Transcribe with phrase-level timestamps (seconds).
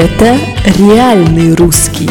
[0.00, 0.38] Это
[0.78, 2.08] реальный русский.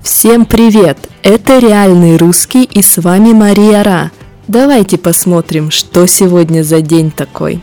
[0.00, 0.96] Всем привет!
[1.24, 4.12] Это реальный русский и с вами Мария Ра.
[4.46, 7.60] Давайте посмотрим, что сегодня за день такой.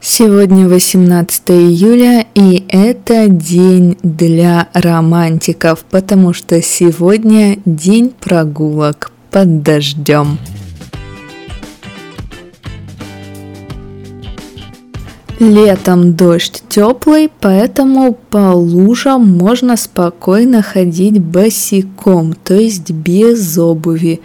[0.00, 10.38] Сегодня 18 июля, и это день для романтиков, потому что сегодня день прогулок под дождем.
[15.42, 24.20] Летом дождь теплый, поэтому по лужам можно спокойно ходить босиком, то есть без обуви,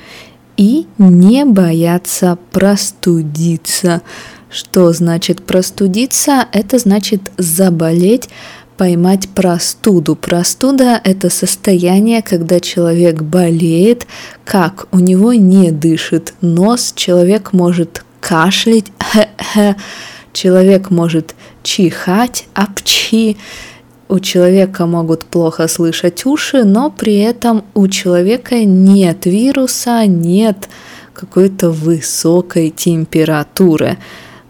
[0.57, 4.03] и не бояться простудиться.
[4.51, 6.45] Что значит простудиться?
[6.51, 8.29] Это значит заболеть,
[8.77, 10.15] поймать простуду.
[10.15, 14.05] Простуда– это состояние, когда человек болеет,
[14.45, 18.91] как у него не дышит нос, человек может кашлять,
[20.37, 23.37] человек может чихать, апчи,
[24.07, 30.69] у человека могут плохо слышать уши, но при этом у человека нет вируса, нет
[31.13, 33.97] какой-то высокой температуры.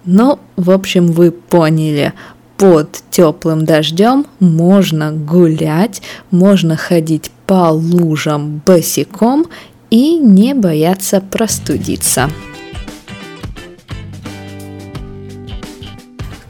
[0.04, 2.14] Ну, в общем, вы поняли,
[2.58, 6.02] под теплым дождем можно гулять,
[6.32, 9.46] можно ходить по лужам босиком
[9.90, 12.30] и не бояться простудиться.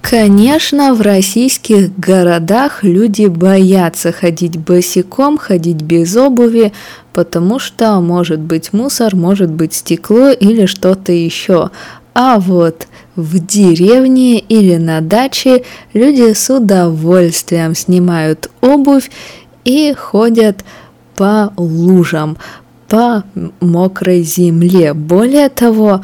[0.09, 6.71] Конечно, в российских городах люди боятся ходить босиком, ходить без обуви,
[7.11, 11.71] потому что может быть мусор, может быть стекло или что-то еще.
[12.13, 19.11] А вот в деревне или на даче люди с удовольствием снимают обувь
[19.65, 20.63] и ходят
[21.17, 22.37] по лужам,
[22.87, 23.25] по
[23.59, 24.93] мокрой земле.
[24.93, 26.01] Более того,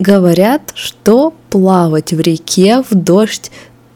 [0.00, 3.52] говорят, что плавать в реке в дождь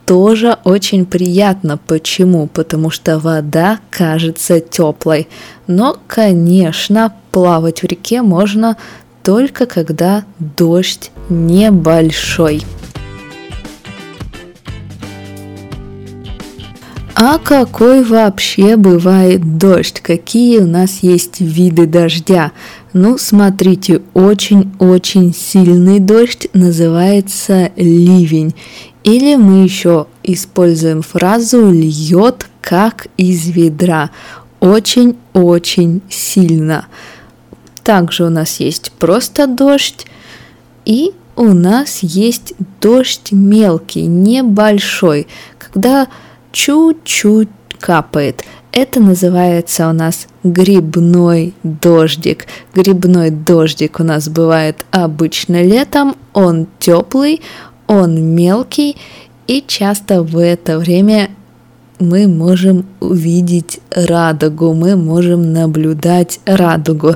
[0.07, 1.79] тоже очень приятно.
[1.79, 2.47] Почему?
[2.47, 5.29] Потому что вода кажется теплой.
[5.67, 8.77] Но, конечно, плавать в реке можно
[9.23, 12.63] только когда дождь небольшой.
[17.17, 20.01] А какой вообще бывает дождь?
[20.01, 22.51] Какие у нас есть виды дождя?
[22.95, 28.55] Ну, смотрите, очень-очень сильный дождь называется ливень.
[29.03, 34.11] Или мы еще используем фразу льет как из ведра.
[34.61, 36.87] Очень-очень сильно.
[37.83, 40.07] Также у нас есть просто дождь,
[40.85, 45.27] и у нас есть дождь мелкий, небольшой,
[45.59, 46.07] когда
[46.53, 47.49] чуть-чуть
[47.81, 48.45] капает.
[48.77, 52.47] Это называется у нас грибной дождик.
[52.75, 57.41] Грибной дождик у нас бывает обычно летом, он теплый,
[57.87, 58.97] он мелкий,
[59.47, 61.31] и часто в это время
[62.01, 67.15] мы можем увидеть радугу, мы можем наблюдать радугу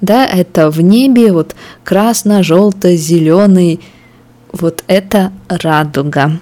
[0.00, 1.54] да, это в небе вот
[1.84, 3.80] красно-желто-зеленый,
[4.52, 6.40] вот это радуга.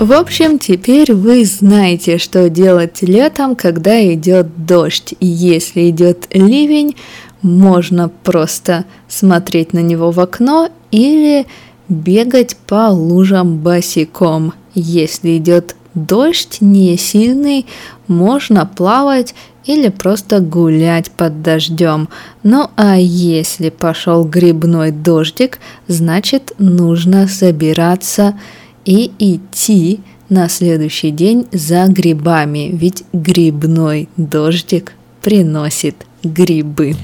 [0.00, 5.12] В общем, теперь вы знаете, что делать летом, когда идет дождь.
[5.20, 6.96] И если идет ливень,
[7.42, 11.46] можно просто смотреть на него в окно или
[11.90, 14.54] бегать по лужам босиком.
[14.72, 17.66] Если идет дождь не сильный,
[18.06, 19.34] можно плавать
[19.66, 22.08] или просто гулять под дождем.
[22.42, 28.38] Ну а если пошел грибной дождик, значит нужно собираться
[28.84, 34.92] и идти на следующий день за грибами, ведь грибной дождик
[35.22, 36.94] приносит грибы.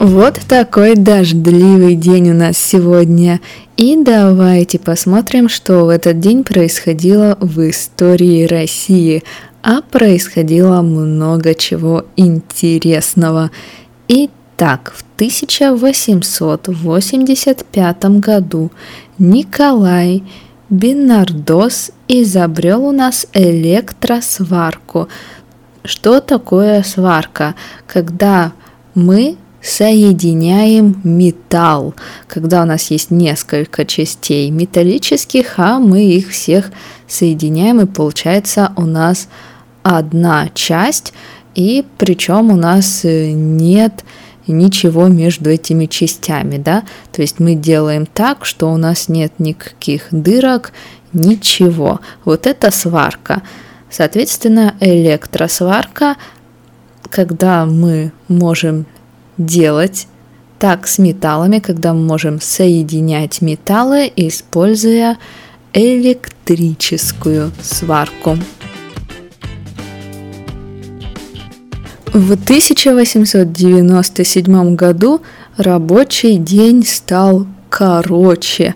[0.00, 3.38] Вот такой дождливый день у нас сегодня.
[3.76, 9.22] И давайте посмотрим, что в этот день происходило в истории России.
[9.62, 13.50] А происходило много чего интересного.
[14.62, 18.70] Итак, в 1885 году
[19.16, 20.22] Николай
[20.68, 25.08] Бинардос изобрел у нас электросварку.
[25.82, 27.54] Что такое сварка?
[27.86, 28.52] Когда
[28.94, 31.94] мы соединяем металл,
[32.26, 36.70] когда у нас есть несколько частей металлических, а мы их всех
[37.08, 39.28] соединяем, и получается у нас
[39.82, 41.14] одна часть,
[41.54, 44.04] и причем у нас э, нет
[44.46, 50.08] ничего между этими частями, да, то есть мы делаем так, что у нас нет никаких
[50.10, 50.72] дырок,
[51.12, 52.00] ничего.
[52.24, 53.42] Вот это сварка.
[53.90, 56.16] Соответственно, электросварка,
[57.08, 58.86] когда мы можем
[59.36, 60.06] делать
[60.58, 65.16] так с металлами, когда мы можем соединять металлы, используя
[65.72, 68.36] электрическую сварку.
[72.12, 75.22] В 1897 году
[75.56, 78.74] рабочий день стал короче.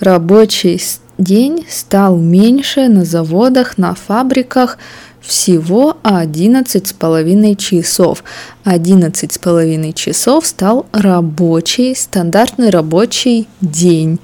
[0.00, 0.78] Рабочий
[1.16, 4.76] день стал меньше на заводах, на фабриках
[5.22, 8.22] всего 11 с половиной часов.
[8.64, 14.20] 11 с половиной часов стал рабочий, стандартный рабочий день.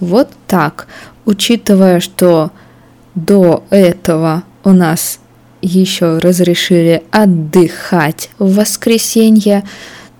[0.00, 0.88] Вот так.
[1.24, 2.50] Учитывая, что
[3.14, 5.20] до этого у нас
[5.62, 9.64] еще разрешили отдыхать в воскресенье,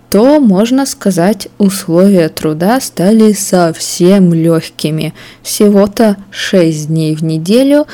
[0.08, 5.14] то, можно сказать, условия труда стали совсем легкими.
[5.42, 7.86] Всего-то 6 дней в неделю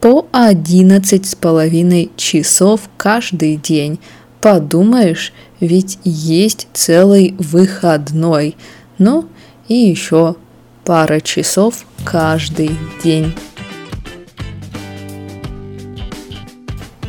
[0.00, 3.98] по 11 с половиной часов каждый день.
[4.40, 8.56] Подумаешь, ведь есть целый выходной.
[8.98, 9.28] Ну
[9.68, 10.36] и еще
[10.84, 12.70] пара часов каждый
[13.02, 13.34] день.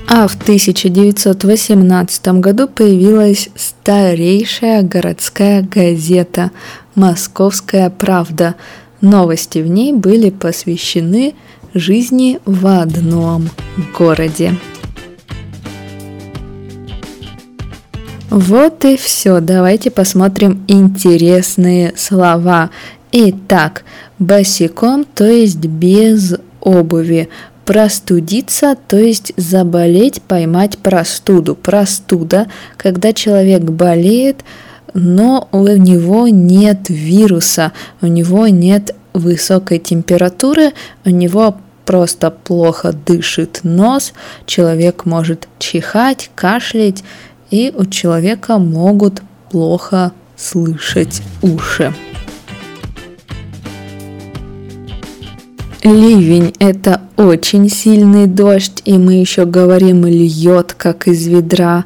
[0.10, 6.52] А в 1918 году появилась старейшая городская газета
[6.96, 8.56] «Московская правда».
[9.02, 11.36] Новости в ней были посвящены
[11.74, 13.50] жизни в одном
[13.98, 14.56] городе.
[18.30, 19.42] Вот и все.
[19.42, 22.70] Давайте посмотрим интересные слова.
[23.12, 23.84] Итак,
[24.20, 27.30] босиком, то есть без обуви.
[27.68, 31.54] Простудиться, то есть заболеть, поймать простуду.
[31.54, 32.48] Простуда,
[32.78, 34.38] когда человек болеет,
[34.94, 40.72] но у него нет вируса, у него нет высокой температуры,
[41.04, 44.14] у него просто плохо дышит нос,
[44.46, 47.04] человек может чихать, кашлять,
[47.52, 49.22] и у человека могут
[49.52, 51.94] плохо слышать уши.
[55.94, 61.86] Ливень– это очень сильный дождь, и мы еще говорим льет, как из ведра.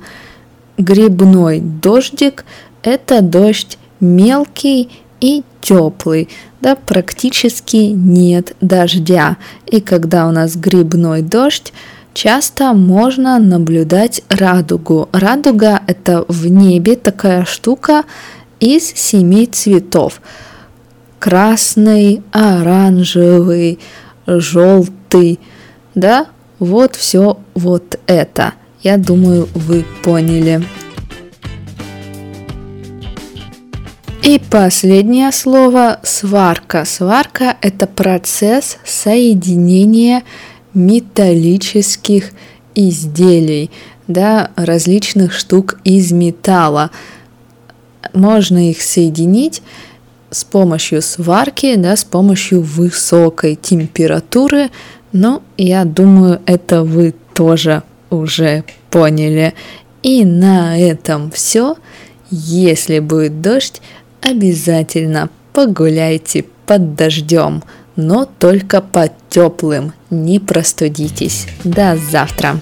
[0.80, 2.45] Грибной дождик–
[2.83, 4.89] это дождь мелкий
[5.19, 6.30] и теплый,
[6.62, 9.38] да, практически нет дождя.
[9.68, 11.71] И когда у нас грибной дождь,
[12.15, 15.09] часто можно наблюдать радугу.
[15.12, 18.06] Радуга– это в небе такая штука
[18.59, 20.21] из семи цветов–
[21.22, 23.78] красный, оранжевый,
[24.26, 25.40] желтый,
[25.94, 26.26] да,
[26.58, 28.56] вот все вот это.
[28.82, 30.66] Я думаю, вы поняли.
[34.24, 36.86] И последнее слово– сварка.
[36.86, 40.24] Сварка– это процесс соединения
[40.74, 42.32] металлических
[42.74, 43.70] изделий,
[44.08, 46.90] да, различных штук из металла.
[48.14, 49.62] Можно их соединить
[50.31, 54.69] с помощью сварки, да, с помощью высокой температуры,
[55.12, 59.54] но я думаю, это вы тоже уже поняли.
[60.04, 61.75] И на этом все.
[62.31, 63.81] Если будет дождь,
[64.22, 67.62] обязательно погуляйте под дождем,
[67.95, 69.94] но только под теплым.
[70.10, 71.48] Не простудитесь.
[71.63, 72.60] До завтра.